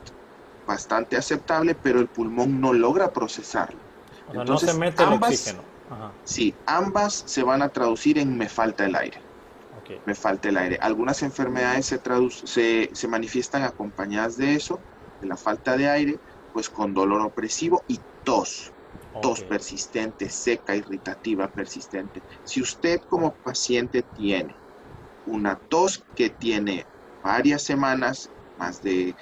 bastante 0.66 1.16
aceptable, 1.16 1.74
pero 1.74 2.00
el 2.00 2.08
pulmón 2.08 2.60
no 2.60 2.72
logra 2.72 3.10
procesarlo. 3.10 3.80
Entonces, 4.28 4.68
no 4.68 4.72
se 4.72 4.78
mete 4.78 5.02
el 5.02 5.12
oxígeno. 5.14 5.64
Sí, 6.24 6.54
ambas 6.66 7.24
se 7.26 7.42
van 7.42 7.62
a 7.62 7.68
traducir 7.68 8.18
en 8.18 8.36
me 8.36 8.48
falta 8.48 8.84
el 8.84 8.94
aire. 8.94 9.20
Me 10.06 10.14
falta 10.14 10.48
el 10.48 10.56
aire. 10.56 10.78
Algunas 10.80 11.22
enfermedades 11.22 11.86
se, 11.86 12.00
se, 12.44 12.90
se 12.92 13.08
manifiestan 13.08 13.64
acompañadas 13.64 14.36
de 14.36 14.54
eso, 14.54 14.80
de 15.20 15.26
la 15.26 15.36
falta 15.36 15.76
de 15.76 15.88
aire, 15.88 16.20
pues 16.52 16.68
con 16.68 16.94
dolor 16.94 17.20
opresivo 17.22 17.82
y 17.88 18.00
tos. 18.22 18.72
Tos 19.20 19.42
persistente, 19.42 20.30
seca, 20.30 20.76
irritativa, 20.76 21.48
persistente. 21.48 22.22
Si 22.44 22.62
usted 22.62 23.00
como 23.08 23.34
paciente 23.42 24.02
tiene 24.14 24.56
una 25.26 25.60
tos 25.68 26.04
que 26.14 26.30
tiene 26.30 26.86
varias 27.22 27.62
semanas, 27.62 28.30
más 28.60 28.80
de 28.82 29.16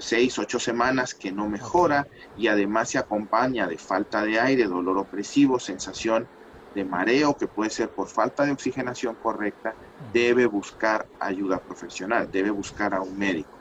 seis, 0.00 0.38
ocho 0.38 0.58
semanas 0.58 1.14
que 1.14 1.32
no 1.32 1.48
mejora 1.48 2.06
y 2.34 2.46
además 2.46 2.90
se 2.90 2.98
acompaña 2.98 3.66
de 3.66 3.76
falta 3.76 4.22
de 4.22 4.38
aire, 4.40 4.64
dolor 4.64 4.98
opresivo, 4.98 5.58
sensación 5.58 6.28
de 6.74 6.84
mareo 6.84 7.34
que 7.38 7.48
puede 7.48 7.70
ser 7.70 7.90
por 7.90 8.08
falta 8.08 8.44
de 8.44 8.52
oxigenación 8.52 9.16
correcta, 9.16 9.76
debe 10.12 10.46
buscar 10.46 11.06
ayuda 11.18 11.60
profesional, 11.60 12.30
debe 12.30 12.50
buscar 12.50 12.94
a 12.94 13.02
un 13.02 13.16
médico. 13.16 13.58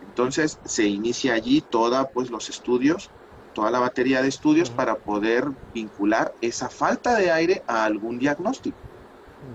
Entonces 0.00 0.58
se 0.64 0.86
inicia 0.86 1.34
allí 1.34 1.60
toda 1.68 2.06
pues 2.06 2.30
los 2.30 2.48
estudios, 2.48 3.12
toda 3.52 3.70
la 3.70 3.78
batería 3.78 4.22
de 4.22 4.28
estudios 4.28 4.70
para 4.70 4.96
poder 4.96 5.44
vincular 5.72 6.32
esa 6.40 6.70
falta 6.70 7.16
de 7.18 7.30
aire 7.30 7.62
a 7.66 7.84
algún 7.84 8.18
diagnóstico. 8.18 8.80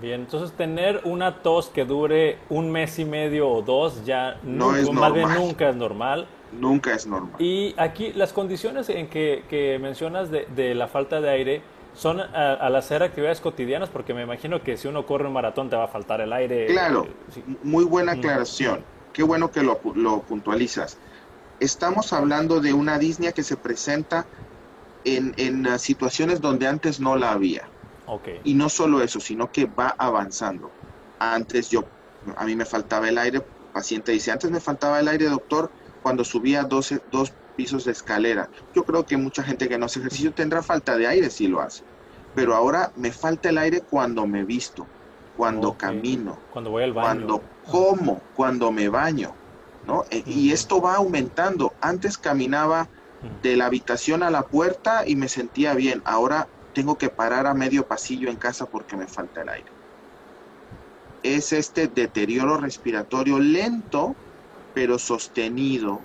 Bien, 0.00 0.22
entonces 0.22 0.52
tener 0.56 1.00
una 1.04 1.42
tos 1.42 1.68
que 1.68 1.84
dure 1.84 2.38
un 2.48 2.70
mes 2.70 2.98
y 2.98 3.04
medio 3.04 3.48
o 3.48 3.62
dos 3.62 4.04
ya 4.04 4.38
no 4.42 4.74
es 4.74 4.90
más 4.90 5.12
bien 5.12 5.28
nunca 5.34 5.68
es 5.68 5.76
normal. 5.76 6.26
Nunca 6.58 6.94
es 6.94 7.06
normal. 7.06 7.40
Y 7.40 7.74
aquí 7.78 8.12
las 8.12 8.32
condiciones 8.32 8.88
en 8.88 9.08
que, 9.08 9.78
mencionas 9.80 10.30
de, 10.30 10.74
la 10.74 10.88
falta 10.88 11.20
de 11.20 11.30
aire 11.30 11.62
son 11.94 12.20
al 12.20 12.76
hacer 12.76 13.02
actividades 13.02 13.40
cotidianas, 13.40 13.90
porque 13.90 14.14
me 14.14 14.22
imagino 14.22 14.62
que 14.62 14.76
si 14.76 14.88
uno 14.88 15.04
corre 15.04 15.26
un 15.26 15.34
maratón 15.34 15.68
te 15.68 15.76
va 15.76 15.84
a 15.84 15.88
faltar 15.88 16.20
el 16.20 16.32
aire. 16.32 16.66
Claro, 16.66 17.06
muy 17.62 17.84
buena 17.84 18.12
aclaración. 18.12 18.84
Qué 19.12 19.22
bueno 19.22 19.50
que 19.50 19.62
lo, 19.62 19.78
lo 19.94 20.20
puntualizas. 20.20 20.98
Estamos 21.60 22.12
hablando 22.12 22.60
de 22.60 22.72
una 22.72 22.98
disnea 22.98 23.32
que 23.32 23.42
se 23.42 23.56
presenta 23.56 24.26
en, 25.04 25.34
en 25.36 25.78
situaciones 25.78 26.40
donde 26.40 26.66
antes 26.66 26.98
no 26.98 27.16
la 27.16 27.32
había. 27.32 27.68
Y 28.42 28.54
no 28.54 28.68
solo 28.68 29.02
eso, 29.02 29.20
sino 29.20 29.50
que 29.50 29.66
va 29.66 29.94
avanzando. 29.98 30.74
Antes 31.18 31.68
yo, 31.70 31.82
a 32.36 32.44
mí 32.46 32.56
me 32.56 32.64
faltaba 32.66 33.08
el 33.08 33.18
aire, 33.18 33.38
el 33.38 33.44
paciente 33.70 34.12
dice, 34.12 34.30
antes 34.32 34.50
me 34.50 34.60
faltaba 34.60 35.00
el 35.00 35.08
aire, 35.08 35.26
doctor, 35.26 35.72
cuando 36.00 36.24
subía 36.24 36.64
12, 36.64 37.00
dos 37.06 37.34
pisos 37.54 37.84
de 37.84 37.92
escalera. 37.92 38.50
Yo 38.72 38.84
creo 38.84 39.04
que 39.06 39.16
mucha 39.16 39.42
gente 39.44 39.68
que 39.68 39.78
no 39.78 39.86
hace 39.86 40.00
ejercicio 40.00 40.32
tendrá 40.32 40.62
falta 40.62 40.96
de 40.96 41.06
aire 41.06 41.30
si 41.30 41.46
lo 41.48 41.60
hace. 41.60 41.84
Pero 42.34 42.54
ahora 42.54 42.90
me 42.96 43.12
falta 43.12 43.50
el 43.50 43.58
aire 43.58 43.82
cuando 43.88 44.26
me 44.26 44.44
visto, 44.44 44.90
cuando 45.32 45.76
camino, 45.76 46.44
cuando 46.48 46.70
voy 46.70 46.82
al 46.82 46.92
baño, 46.92 47.26
cuando 47.26 47.46
como, 47.62 48.26
cuando 48.32 48.72
me 48.72 48.88
baño, 48.88 49.38
¿no? 49.82 50.04
E, 50.10 50.22
y 50.26 50.52
esto 50.52 50.80
va 50.80 50.96
aumentando. 50.96 51.76
Antes 51.80 52.18
caminaba 52.18 52.88
de 53.20 53.56
la 53.56 53.66
habitación 53.66 54.22
a 54.22 54.30
la 54.30 54.42
puerta 54.44 55.04
y 55.06 55.16
me 55.16 55.28
sentía 55.28 55.74
bien. 55.74 56.00
Ahora 56.04 56.48
tengo 56.72 56.96
que 56.96 57.08
parar 57.08 57.46
a 57.46 57.54
medio 57.54 57.86
pasillo 57.86 58.28
en 58.28 58.36
casa 58.36 58.66
porque 58.66 58.96
me 58.96 59.06
falta 59.06 59.42
el 59.42 59.48
aire. 59.48 59.70
Es 61.22 61.52
este 61.52 61.86
deterioro 61.86 62.56
respiratorio 62.56 63.38
lento, 63.38 64.14
pero 64.74 64.98
sostenido, 64.98 66.00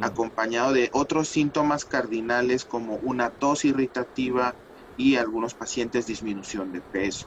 acompañado 0.00 0.72
de 0.72 0.90
otros 0.92 1.28
síntomas 1.28 1.84
cardinales 1.84 2.64
como 2.64 2.96
una 3.02 3.30
tos 3.30 3.64
irritativa 3.64 4.54
y 4.96 5.16
algunos 5.16 5.54
pacientes 5.54 6.06
disminución 6.06 6.72
de 6.72 6.80
peso. 6.80 7.26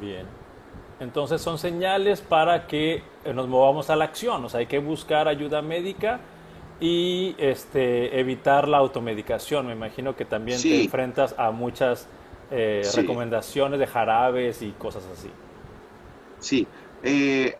Bien. 0.00 0.26
Entonces 1.00 1.40
son 1.40 1.58
señales 1.58 2.20
para 2.20 2.66
que 2.68 3.02
nos 3.34 3.48
movamos 3.48 3.90
a 3.90 3.96
la 3.96 4.04
acción, 4.04 4.44
o 4.44 4.48
sea, 4.48 4.60
hay 4.60 4.66
que 4.66 4.78
buscar 4.78 5.26
ayuda 5.26 5.60
médica 5.60 6.20
y 6.82 7.36
este, 7.38 8.18
evitar 8.18 8.66
la 8.66 8.78
automedicación. 8.78 9.68
Me 9.68 9.72
imagino 9.72 10.16
que 10.16 10.24
también 10.24 10.60
te 10.60 10.82
enfrentas 10.82 11.32
a 11.38 11.52
muchas 11.52 12.08
eh, 12.50 12.82
recomendaciones 12.96 13.78
de 13.78 13.86
jarabes 13.86 14.62
y 14.62 14.72
cosas 14.72 15.04
así. 15.16 15.30
Sí, 16.40 16.66
eh, 17.04 17.56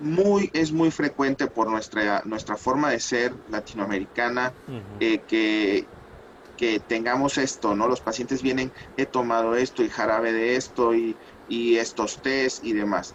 muy, 0.00 0.50
es 0.52 0.72
muy 0.72 0.90
frecuente 0.90 1.46
por 1.46 1.70
nuestra, 1.70 2.22
nuestra 2.24 2.56
forma 2.56 2.90
de 2.90 2.98
ser 2.98 3.32
latinoamericana 3.50 4.52
eh, 4.98 5.20
que, 5.28 5.86
que 6.56 6.80
tengamos 6.80 7.38
esto, 7.38 7.76
¿no? 7.76 7.86
Los 7.86 8.00
pacientes 8.00 8.42
vienen, 8.42 8.72
he 8.96 9.06
tomado 9.06 9.54
esto 9.54 9.84
y 9.84 9.88
jarabe 9.88 10.32
de 10.32 10.56
esto 10.56 10.92
y, 10.92 11.14
y 11.48 11.76
estos 11.76 12.20
test 12.20 12.64
y 12.64 12.72
demás 12.72 13.14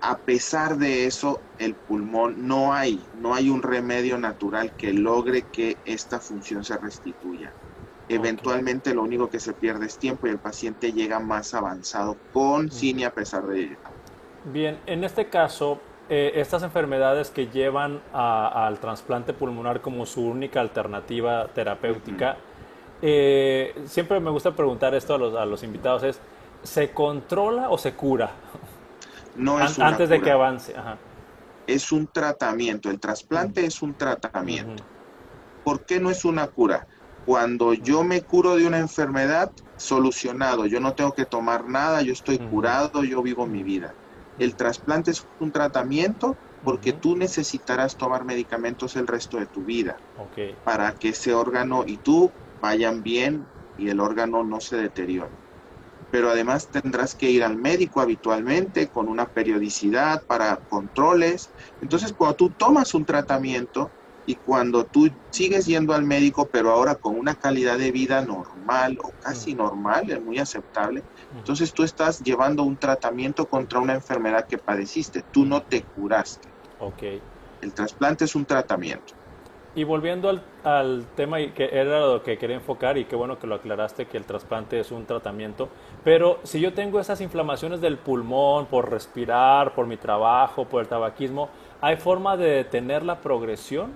a 0.00 0.18
pesar 0.18 0.76
de 0.76 1.06
eso, 1.06 1.40
el 1.58 1.74
pulmón 1.74 2.46
no 2.46 2.72
hay, 2.72 3.02
no 3.20 3.34
hay 3.34 3.50
un 3.50 3.62
remedio 3.62 4.18
natural 4.18 4.72
que 4.76 4.92
logre 4.92 5.42
que 5.42 5.76
esta 5.84 6.20
función 6.20 6.64
se 6.64 6.76
restituya. 6.76 7.52
Eventualmente 8.08 8.94
lo 8.94 9.02
único 9.02 9.30
que 9.30 9.40
se 9.40 9.52
pierde 9.52 9.86
es 9.86 9.98
tiempo 9.98 10.26
y 10.26 10.30
el 10.30 10.38
paciente 10.38 10.92
llega 10.92 11.18
más 11.18 11.54
avanzado 11.54 12.16
con, 12.32 12.70
sin 12.70 13.00
y 13.00 13.04
a 13.04 13.12
pesar 13.12 13.46
de 13.46 13.60
ello. 13.60 13.76
Bien, 14.44 14.78
en 14.86 15.02
este 15.02 15.28
caso, 15.28 15.80
eh, 16.08 16.32
estas 16.36 16.62
enfermedades 16.62 17.30
que 17.30 17.48
llevan 17.48 18.00
al 18.12 18.78
trasplante 18.78 19.32
pulmonar 19.32 19.80
como 19.80 20.06
su 20.06 20.24
única 20.24 20.60
alternativa 20.60 21.48
terapéutica, 21.48 22.36
eh, 23.02 23.74
siempre 23.86 24.20
me 24.20 24.30
gusta 24.30 24.54
preguntar 24.54 24.94
esto 24.94 25.14
a 25.14 25.18
los, 25.18 25.34
a 25.34 25.44
los 25.44 25.64
invitados, 25.64 26.04
es, 26.04 26.20
¿se 26.62 26.92
controla 26.92 27.70
o 27.70 27.78
se 27.78 27.94
cura? 27.94 28.30
No 29.36 29.62
es 29.62 29.78
Antes 29.78 30.08
de 30.08 30.20
que 30.20 30.30
avance. 30.30 30.74
Es 31.66 31.92
un 31.92 32.06
tratamiento. 32.06 32.90
El 32.90 33.00
trasplante 33.00 33.64
es 33.64 33.82
un 33.82 33.94
tratamiento. 33.94 34.86
¿Por 35.62 35.84
qué 35.84 36.00
no 36.00 36.10
es 36.10 36.24
una 36.24 36.46
cura? 36.46 36.86
Cuando 37.24 37.74
yo 37.74 38.04
me 38.04 38.22
curo 38.22 38.56
de 38.56 38.66
una 38.66 38.78
enfermedad, 38.78 39.50
solucionado. 39.76 40.66
Yo 40.66 40.80
no 40.80 40.94
tengo 40.94 41.12
que 41.12 41.26
tomar 41.26 41.68
nada, 41.68 42.02
yo 42.02 42.12
estoy 42.12 42.38
curado, 42.38 43.04
yo 43.04 43.22
vivo 43.22 43.46
mi 43.46 43.62
vida. 43.62 43.94
El 44.38 44.56
trasplante 44.56 45.10
es 45.10 45.22
un 45.38 45.52
tratamiento 45.52 46.36
porque 46.62 46.92
tú 46.92 47.16
necesitarás 47.16 47.96
tomar 47.96 48.24
medicamentos 48.24 48.96
el 48.96 49.06
resto 49.06 49.38
de 49.38 49.46
tu 49.46 49.64
vida 49.64 49.96
para 50.64 50.92
que 50.92 51.10
ese 51.10 51.34
órgano 51.34 51.84
y 51.86 51.98
tú 51.98 52.32
vayan 52.60 53.02
bien 53.02 53.46
y 53.76 53.88
el 53.88 54.00
órgano 54.00 54.42
no 54.42 54.60
se 54.60 54.76
deteriore 54.76 55.30
pero 56.10 56.30
además 56.30 56.68
tendrás 56.68 57.14
que 57.14 57.30
ir 57.30 57.42
al 57.42 57.56
médico 57.56 58.00
habitualmente 58.00 58.88
con 58.88 59.08
una 59.08 59.26
periodicidad 59.26 60.22
para 60.22 60.56
controles. 60.56 61.50
Entonces, 61.82 62.12
cuando 62.12 62.36
tú 62.36 62.50
tomas 62.50 62.94
un 62.94 63.04
tratamiento 63.04 63.90
y 64.26 64.34
cuando 64.34 64.84
tú 64.84 65.08
sigues 65.30 65.66
yendo 65.66 65.94
al 65.94 66.02
médico, 66.02 66.48
pero 66.50 66.70
ahora 66.70 66.96
con 66.96 67.16
una 67.16 67.34
calidad 67.34 67.78
de 67.78 67.92
vida 67.92 68.22
normal 68.22 68.98
o 69.02 69.12
casi 69.22 69.54
mm. 69.54 69.58
normal, 69.58 70.22
muy 70.24 70.38
aceptable, 70.38 71.00
mm. 71.00 71.38
entonces 71.38 71.72
tú 71.72 71.84
estás 71.84 72.20
llevando 72.20 72.64
un 72.64 72.76
tratamiento 72.76 73.46
contra 73.46 73.78
una 73.78 73.94
enfermedad 73.94 74.46
que 74.46 74.58
padeciste, 74.58 75.22
tú 75.32 75.44
no 75.44 75.62
te 75.62 75.82
curaste. 75.82 76.48
Okay. 76.78 77.22
El 77.62 77.72
trasplante 77.72 78.24
es 78.24 78.34
un 78.34 78.44
tratamiento. 78.44 79.14
Y 79.76 79.84
volviendo 79.84 80.28
al, 80.28 80.42
al, 80.64 81.06
tema 81.14 81.36
que 81.54 81.68
era 81.70 82.00
lo 82.00 82.22
que 82.24 82.36
quería 82.38 82.56
enfocar 82.56 82.98
y 82.98 83.04
qué 83.04 83.14
bueno 83.14 83.38
que 83.38 83.46
lo 83.46 83.54
aclaraste 83.54 84.06
que 84.06 84.16
el 84.16 84.24
trasplante 84.24 84.80
es 84.80 84.90
un 84.90 85.06
tratamiento, 85.06 85.68
pero 86.02 86.40
si 86.42 86.60
yo 86.60 86.72
tengo 86.72 86.98
esas 86.98 87.20
inflamaciones 87.20 87.80
del 87.80 87.98
pulmón 87.98 88.66
por 88.66 88.90
respirar, 88.90 89.74
por 89.74 89.86
mi 89.86 89.96
trabajo, 89.96 90.64
por 90.64 90.82
el 90.82 90.88
tabaquismo, 90.88 91.50
¿hay 91.80 91.96
forma 91.96 92.36
de 92.36 92.48
detener 92.48 93.04
la 93.04 93.20
progresión? 93.20 93.92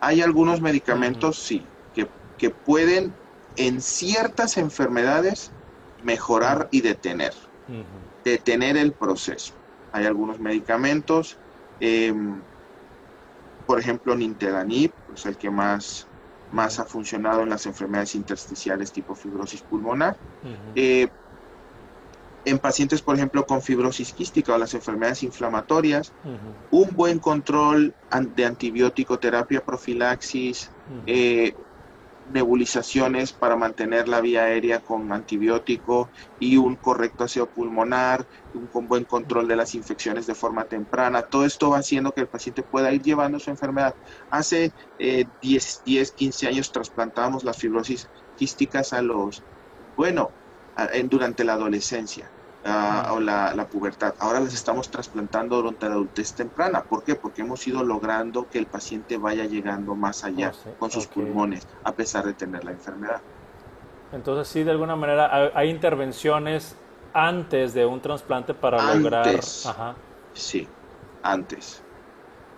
Hay 0.00 0.20
algunos 0.20 0.60
medicamentos, 0.60 1.38
sí, 1.38 1.64
que, 1.94 2.08
que 2.36 2.50
pueden 2.50 3.14
en 3.56 3.80
ciertas 3.80 4.56
enfermedades 4.56 5.50
mejorar 6.02 6.68
y 6.70 6.80
detener, 6.80 7.34
detener 8.24 8.76
el 8.76 8.92
proceso. 8.92 9.54
Hay 9.92 10.06
algunos 10.06 10.38
medicamentos, 10.38 11.36
em, 11.80 12.40
por 13.70 13.78
ejemplo, 13.78 14.16
Nintedanib, 14.16 14.90
es 15.14 15.26
el 15.26 15.36
que 15.36 15.48
más, 15.48 16.04
más 16.50 16.80
ha 16.80 16.84
funcionado 16.84 17.42
en 17.42 17.50
las 17.50 17.66
enfermedades 17.66 18.16
intersticiales 18.16 18.90
tipo 18.90 19.14
fibrosis 19.14 19.62
pulmonar. 19.62 20.16
Eh, 20.74 21.06
en 22.44 22.58
pacientes, 22.58 23.00
por 23.00 23.14
ejemplo, 23.14 23.46
con 23.46 23.62
fibrosis 23.62 24.12
quística 24.12 24.52
o 24.52 24.58
las 24.58 24.74
enfermedades 24.74 25.22
inflamatorias, 25.22 26.12
un 26.72 26.88
buen 26.96 27.20
control 27.20 27.94
de 28.34 28.44
antibiótico, 28.44 29.20
terapia, 29.20 29.60
profilaxis, 29.60 30.68
nebulizaciones 32.30 33.32
para 33.32 33.56
mantener 33.56 34.08
la 34.08 34.20
vía 34.20 34.44
aérea 34.44 34.80
con 34.80 35.12
antibiótico 35.12 36.10
y 36.38 36.56
un 36.56 36.76
correcto 36.76 37.24
aseo 37.24 37.46
pulmonar, 37.46 38.26
un 38.54 38.88
buen 38.88 39.04
control 39.04 39.48
de 39.48 39.56
las 39.56 39.74
infecciones 39.74 40.26
de 40.26 40.34
forma 40.34 40.64
temprana. 40.64 41.22
Todo 41.22 41.44
esto 41.44 41.70
va 41.70 41.78
haciendo 41.78 42.12
que 42.12 42.22
el 42.22 42.28
paciente 42.28 42.62
pueda 42.62 42.92
ir 42.92 43.02
llevando 43.02 43.38
su 43.38 43.50
enfermedad. 43.50 43.94
Hace 44.30 44.72
10, 44.98 45.82
10, 45.84 46.12
15 46.12 46.46
años 46.48 46.72
trasplantamos 46.72 47.44
las 47.44 47.58
fibrosis 47.58 48.08
quísticas 48.36 48.92
a 48.92 49.02
los, 49.02 49.42
bueno, 49.96 50.30
durante 51.04 51.44
la 51.44 51.54
adolescencia 51.54 52.30
o 52.64 53.20
la, 53.20 53.66
pubertad. 53.70 54.14
Ahora 54.18 54.40
las 54.40 54.54
estamos 54.54 54.90
trasplantando 54.90 55.56
durante 55.56 55.86
la 55.86 55.92
adultez 55.92 56.34
temprana. 56.34 56.82
¿Por 56.82 57.02
qué? 57.02 57.14
Porque 57.14 57.42
hemos 57.42 57.66
ido 57.66 57.82
logrando 57.82 58.48
que 58.48 58.58
el 58.58 58.66
paciente 58.66 59.16
vaya 59.16 59.44
llegando 59.44 59.94
más 59.94 60.24
allá 60.24 60.52
oh, 60.66 60.78
con 60.78 60.90
sus 60.90 61.06
pulmones, 61.06 61.66
a 61.84 61.92
pesar 61.92 62.26
de 62.26 62.34
tener 62.34 62.64
la 62.64 62.72
enfermedad. 62.72 63.20
Entonces, 64.12 64.48
sí, 64.48 64.64
de 64.64 64.72
alguna 64.72 64.96
manera 64.96 65.52
hay, 65.54 65.70
intervenciones 65.70 66.74
antes 67.14 67.74
de 67.74 67.86
un 67.86 68.00
trasplante 68.00 68.54
para 68.54 68.94
lograr. 68.94 69.40
Sí, 70.34 70.68
antes. 71.22 71.82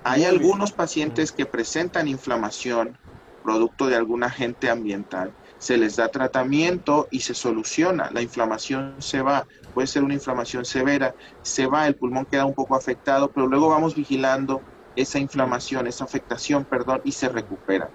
Hay 0.04 0.25
algunos 0.25 0.73
pacientes 0.73 1.30
que 1.30 1.47
presentan 1.47 2.09
inflamación 2.09 2.97
producto 3.44 3.87
de 3.87 3.97
algún 3.97 4.25
agente 4.25 4.71
ambiental 4.71 5.32
se 5.62 5.76
les 5.76 5.94
da 5.94 6.09
tratamiento 6.09 7.06
y 7.12 7.21
se 7.21 7.35
soluciona, 7.35 8.11
la 8.12 8.21
inflamación 8.21 8.97
se 8.99 9.23
va, 9.23 9.47
puede 9.73 9.87
ser 9.87 10.02
una 10.02 10.14
inflamación 10.14 10.64
severa, 10.64 11.14
se 11.43 11.67
va, 11.67 11.87
el 11.87 11.95
pulmón 11.95 12.26
queda 12.26 12.45
un 12.45 12.55
poco 12.55 12.75
afectado, 12.75 13.31
pero 13.31 13.47
luego 13.47 13.69
vamos 13.69 13.95
vigilando 13.95 14.61
esa 14.97 15.19
inflamación, 15.19 15.87
esa 15.87 16.05
afectación, 16.05 16.64
perdón, 16.64 17.00
y 17.05 17.12
se 17.12 17.29
recupera. 17.29 17.88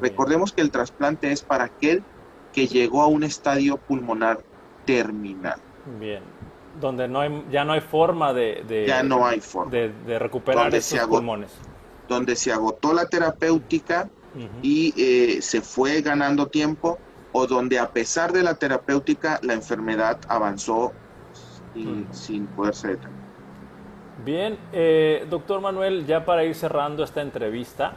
Recordemos 0.00 0.52
que 0.52 0.60
el 0.60 0.70
trasplante 0.70 1.32
es 1.32 1.42
para 1.42 1.64
aquel 1.64 2.02
que 2.52 2.66
llegó 2.66 3.02
a 3.02 3.06
un 3.06 3.22
estadio 3.22 3.76
pulmonar 3.76 4.40
terminal. 4.84 5.60
Bien, 5.98 6.22
donde 6.80 7.08
no 7.08 7.20
hay, 7.20 7.44
ya 7.50 7.64
no 7.64 7.72
hay 7.72 7.80
forma 7.80 8.32
de, 8.32 8.84
ya 8.86 9.02
no 9.02 9.26
hay 9.26 9.40
forma. 9.40 9.70
de, 9.70 10.18
recuperar 10.18 10.74
esos 10.74 11.00
pulmones. 11.06 11.52
Donde 12.08 12.36
se 12.36 12.52
agotó 12.52 12.92
la 12.92 13.06
terapéutica, 13.06 14.08
y 14.62 14.92
eh, 14.96 15.40
se 15.42 15.60
fue 15.60 16.02
ganando 16.02 16.48
tiempo 16.48 16.98
o 17.32 17.46
donde 17.46 17.78
a 17.78 17.90
pesar 17.90 18.32
de 18.32 18.42
la 18.42 18.54
terapéutica 18.54 19.38
la 19.42 19.54
enfermedad 19.54 20.18
avanzó 20.28 20.92
sin, 22.10 22.46
poderse 22.48 22.88
detener. 22.88 23.26
Bien, 24.24 24.58
eh, 24.72 25.26
doctor 25.28 25.60
Manuel, 25.60 26.06
ya 26.06 26.24
para 26.24 26.44
ir 26.44 26.54
cerrando 26.54 27.04
esta 27.04 27.22
entrevista, 27.22 27.92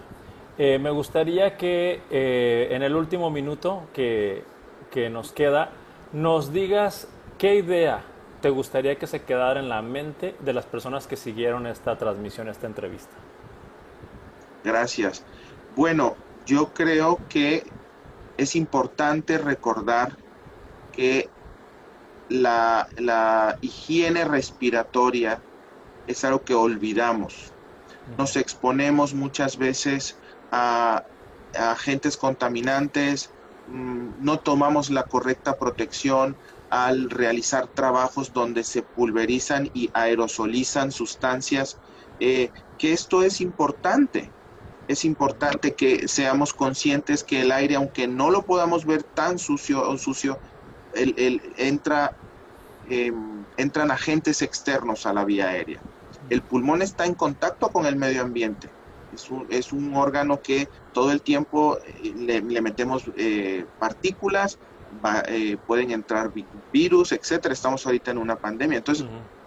eh, 0.58 0.78
me 0.78 0.90
gustaría 0.90 1.56
que 1.58 2.02
en 2.10 2.84
el 2.84 2.96
último 2.96 3.30
minuto 3.32 3.84
que, 3.94 4.44
que 4.92 5.10
nos 5.10 5.32
queda, 5.32 5.70
nos 6.12 6.52
digas 6.52 7.08
qué 7.38 7.56
idea 7.56 8.04
te 8.42 8.50
gustaría 8.50 8.96
que 8.98 9.08
se 9.08 9.24
quedara 9.24 9.60
en 9.60 9.70
la 9.70 9.82
mente 9.82 10.36
de 10.40 10.54
las 10.54 10.66
personas 10.66 11.08
que 11.08 11.16
siguieron 11.16 11.68
esta 11.68 11.98
transmisión, 11.98 12.48
esta 12.48 12.68
entrevista. 12.68 13.16
Gracias. 14.64 15.24
Bueno, 15.76 16.16
yo 16.46 16.74
creo 16.74 17.20
que 17.30 17.64
es 18.38 18.56
importante 18.56 19.38
recordar 19.38 20.18
que 20.92 21.30
la, 22.30 23.58
higiene 23.62 24.26
respiratoria 24.26 25.42
es 26.08 26.24
algo 26.24 26.44
que 26.44 26.54
olvidamos. 26.54 27.52
Nos 28.18 28.36
exponemos 28.36 29.14
muchas 29.14 29.58
veces 29.58 30.18
a, 30.52 31.04
agentes 31.58 32.18
contaminantes, 32.18 33.30
mm, 33.68 34.24
no 34.24 34.40
tomamos 34.40 34.90
la 34.90 35.04
correcta 35.04 35.58
protección 35.58 36.36
al 36.70 37.10
realizar 37.10 37.68
trabajos 37.68 38.32
donde 38.34 38.64
se 38.64 38.84
pulverizan 38.84 39.70
y 39.74 39.90
aerosolizan 39.94 40.92
sustancias, 40.92 41.78
eh, 42.20 42.52
que 42.78 42.94
esto 42.94 43.24
es 43.24 43.42
importante 43.42 44.30
es 44.90 45.06
importante 45.06 45.76
que 45.76 46.08
seamos 46.08 46.52
conscientes 46.52 47.24
que 47.24 47.42
el 47.42 47.52
aire, 47.52 47.76
aunque 47.76 48.08
no 48.08 48.32
lo 48.32 48.42
podamos 48.42 48.86
ver 48.86 49.04
tan 49.04 49.38
sucio 49.38 49.88
o 49.88 49.98
sucio, 50.00 50.40
el, 50.96 51.42
entra, 51.58 52.18
em, 52.90 53.46
entran 53.58 53.92
agentes 53.92 54.42
externos 54.42 55.06
a 55.06 55.14
la 55.14 55.26
vía 55.26 55.50
aérea. 55.50 55.80
El 56.30 56.42
pulmón 56.42 56.82
está 56.82 57.06
en 57.06 57.14
contacto 57.14 57.70
con 57.70 57.86
el 57.86 57.96
medio 57.96 58.22
ambiente. 58.22 58.70
Es 59.14 59.30
un, 59.30 59.48
es 59.50 59.74
un 59.74 59.96
órgano 59.96 60.42
que 60.42 60.68
todo 60.94 61.12
el 61.12 61.22
tiempo 61.22 61.80
eh, 62.04 62.14
le, 62.16 62.62
metemos 62.62 63.04
eh, 63.18 63.66
partículas, 63.80 64.60
eh, 65.28 65.58
pueden 65.66 65.92
entrar 65.92 66.32
virus, 66.72 67.12
etcétera. 67.12 67.54
Estamos 67.54 67.86
ahorita 67.86 68.12
en 68.12 68.18
una 68.18 68.36
pandemia. 68.36 68.78
Entonces, 68.78 69.06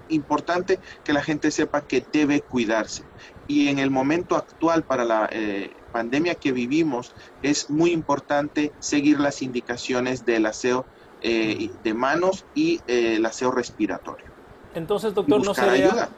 importante 0.08 0.78
que 1.04 1.12
la 1.12 1.22
gente 1.22 1.50
sepa 1.50 1.80
que 1.82 2.04
debe 2.12 2.40
cuidarse 2.40 3.04
y 3.46 3.68
en 3.68 3.78
el 3.78 3.90
momento 3.90 4.36
actual 4.36 4.82
para 4.82 5.04
la 5.04 5.30
pandemia 5.92 6.34
que 6.34 6.52
vivimos 6.52 7.14
es 7.42 7.70
muy 7.70 7.92
importante 7.92 8.72
seguir 8.78 9.20
las 9.20 9.40
indicaciones 9.40 10.26
del 10.26 10.46
aseo 10.46 10.84
eh, 11.22 11.70
de 11.82 11.94
manos 11.94 12.44
y 12.54 12.80
eh, 12.86 13.16
el 13.16 13.26
aseo 13.26 13.50
respiratorio. 13.50 14.26
Entonces, 14.74 15.14
doctor, 15.14 15.44
¿no 15.44 15.54
sería, 15.54 16.08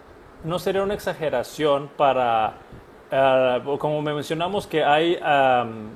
¿no 0.45 0.59
sería 0.59 0.83
una 0.83 0.95
exageración 0.95 1.91
para 1.97 2.59
Ah, 3.17 3.61
como 3.79 4.03
mencionamos 4.03 4.67
que 4.67 4.83
hay 4.83 5.21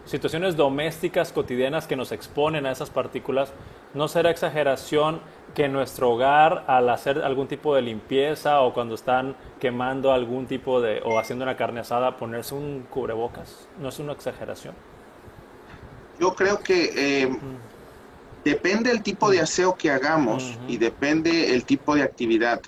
situaciones 0.04 0.56
domésticas 0.56 1.32
cotidianas 1.32 1.88
que 1.88 1.96
nos 1.96 2.12
exponen 2.12 2.64
a 2.64 2.70
esas 2.70 2.90
partículas, 2.90 3.52
¿no 3.92 4.06
será 4.06 4.30
exageración 4.30 5.20
que 5.52 5.64
en 5.64 5.72
nuestro 5.72 6.10
hogar 6.10 6.64
al 6.68 6.88
hacer 6.90 7.22
algún 7.22 7.48
tipo 7.48 7.74
de 7.74 7.82
limpieza 7.82 8.60
o 8.60 8.72
cuando 8.72 8.94
están 8.94 9.34
quemando 9.58 10.12
algún 10.12 10.46
tipo 10.46 10.80
de 10.80 11.00
o 11.04 11.18
haciendo 11.18 11.44
una 11.44 11.56
carne 11.56 11.80
asada 11.80 12.16
ponerse 12.16 12.54
un 12.54 12.86
cubrebocas? 12.88 13.66
¿No 13.80 13.88
es 13.88 13.98
una 13.98 14.12
exageración? 14.12 14.74
Yo 16.20 16.36
creo 16.36 16.60
que 16.60 17.22
em, 17.22 17.36
depende 18.44 18.90
el 18.90 19.03
tipo 19.03 19.31
de 19.31 19.40
aseo 19.40 19.77
que 19.77 19.90
hagamos 19.90 20.61
y 20.66 20.79
depende 20.79 21.55
el 21.55 21.64
tipo 21.64 21.94
de 21.94 22.03
actividad. 22.03 22.61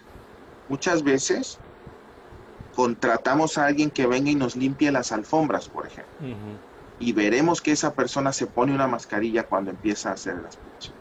Muchas 0.68 1.02
veces 1.02 1.62
contratamos 2.70 3.58
a 3.58 3.66
alguien 3.66 3.90
que 3.90 4.06
venga 4.06 4.30
y 4.30 4.34
nos 4.36 4.56
limpie 4.56 4.92
las 4.92 5.12
alfombras, 5.12 5.68
por 5.68 5.86
ejemplo. 5.86 6.12
Y 6.98 7.12
veremos 7.12 7.60
que 7.62 7.72
esa 7.72 7.94
persona 7.94 8.32
se 8.32 8.46
pone 8.46 8.74
una 8.74 8.86
mascarilla 8.86 9.44
cuando 9.44 9.70
empieza 9.70 10.10
a 10.10 10.14
hacer 10.14 10.36
el 10.36 10.46
aspiración. 10.46 10.96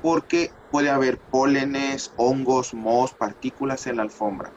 Porque 0.00 0.54
puede 0.70 0.90
haber 0.90 1.20
pólenes, 1.30 2.12
hongos, 2.16 2.72
mohos, 2.74 3.14
partículas 3.14 3.86
en 3.86 3.96
la 3.96 4.02
alfombra. 4.02 4.56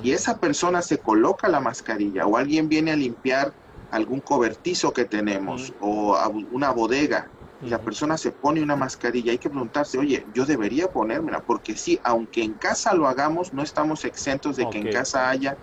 Y 0.00 0.12
esa 0.12 0.38
persona 0.38 0.82
se 0.82 0.98
coloca 1.00 1.48
la 1.48 1.60
mascarilla 1.60 2.26
o 2.26 2.36
alguien 2.36 2.68
viene 2.68 2.92
a 2.92 2.96
limpiar 2.96 3.54
algún 3.90 4.20
cobertizo 4.20 4.92
que 4.92 5.04
tenemos 5.04 5.74
o 5.78 6.16
una 6.50 6.70
bodega 6.72 7.32
y 7.62 7.68
la 7.70 7.82
persona 7.82 8.18
se 8.18 8.32
pone 8.32 8.62
una 8.62 8.76
mascarilla, 8.76 9.32
hay 9.32 9.38
que 9.38 9.48
preguntarse, 9.48 9.98
oye, 9.98 10.24
yo 10.28 10.44
debería 10.44 10.88
ponérmela, 10.88 11.40
porque 11.46 11.76
sí, 11.76 11.98
aunque 12.02 12.42
en 12.42 12.58
casa 12.58 12.94
lo 12.94 13.06
hagamos, 13.06 13.52
no 13.52 13.62
estamos 13.62 14.04
exentos 14.04 14.56
de 14.56 14.68
que 14.68 14.78
en 14.78 14.90
casa 14.90 15.30
haya 15.30 15.56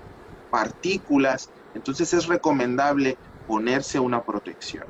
partículas, 0.49 1.51
entonces 1.73 2.13
es 2.13 2.27
recomendable 2.27 3.19
ponerse 3.45 3.99
una 3.99 4.23
protección. 4.23 4.85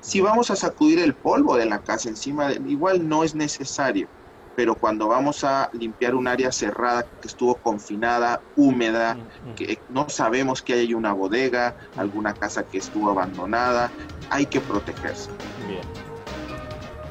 Si 0.00 0.20
vamos 0.20 0.50
a 0.50 0.56
sacudir 0.56 0.98
el 0.98 1.16
polvo 1.16 1.56
de 1.56 1.66
la 1.66 1.80
casa 1.80 2.08
encima, 2.08 2.52
igual 2.52 3.08
no 3.08 3.24
es 3.24 3.34
necesario, 3.34 4.08
pero 4.54 4.74
cuando 4.74 5.08
vamos 5.08 5.42
a 5.44 5.68
limpiar 5.72 6.14
un 6.14 6.28
área 6.28 6.52
cerrada 6.52 7.02
que 7.20 7.28
estuvo 7.28 7.56
confinada, 7.56 8.42
húmeda, 8.54 9.16
que 9.56 9.78
no 9.88 10.08
sabemos 10.08 10.62
que 10.62 10.74
hay 10.74 10.94
una 10.94 11.12
bodega, 11.12 11.74
alguna 11.94 12.34
casa 12.34 12.64
que 12.64 12.78
estuvo 12.78 13.10
abandonada, 13.10 13.90
hay 14.28 14.46
que 14.46 14.60
protegerse. 14.60 15.30
Bien. 15.66 16.09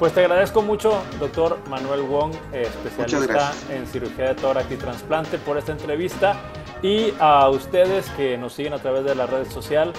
Pues 0.00 0.14
te 0.14 0.20
agradezco 0.20 0.62
mucho, 0.62 1.02
doctor 1.20 1.58
Manuel 1.68 2.00
Wong, 2.00 2.32
eh, 2.54 2.62
especialista 2.62 3.52
en 3.70 3.86
cirugía 3.86 4.28
de 4.28 4.34
tórax 4.34 4.72
y 4.72 4.76
trasplante, 4.76 5.36
por 5.36 5.58
esta 5.58 5.72
entrevista. 5.72 6.36
Y 6.82 7.12
a 7.20 7.50
ustedes 7.50 8.08
que 8.16 8.38
nos 8.38 8.54
siguen 8.54 8.72
a 8.72 8.78
través 8.78 9.04
de 9.04 9.14
la 9.14 9.26
red 9.26 9.46
social, 9.48 9.92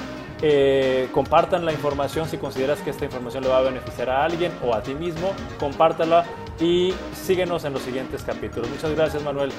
Eh, 0.44 1.08
compartan 1.12 1.66
la 1.66 1.72
información 1.72 2.28
si 2.28 2.40
consideras 2.40 2.80
que 2.80 2.90
esta 2.90 3.06
información 3.06 3.44
le 3.44 3.50
va 3.50 3.60
a 3.60 3.62
beneficiar 3.62 4.10
a 4.10 4.24
alguien 4.24 4.52
o 4.66 4.74
a 4.74 4.82
ti 4.82 4.96
mismo. 4.96 5.36
Compártala 5.60 6.26
y 6.60 6.96
síguenos 7.14 7.64
en 7.64 7.74
los 7.74 7.84
siguientes 7.84 8.24
capítulos. 8.24 8.68
Muchas 8.72 8.96
gracias, 8.96 9.22
Manuel. 9.22 9.52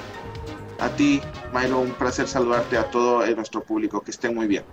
A 0.81 0.89
ti, 0.89 1.21
Milo, 1.53 1.79
un 1.79 1.91
placer 1.91 2.27
saludarte 2.27 2.77
a 2.77 2.83
todo 2.91 3.25
nuestro 3.27 3.63
público. 3.63 4.01
Que 4.01 4.11
estén 4.11 4.35
muy 4.35 4.45
bien. 4.45 4.65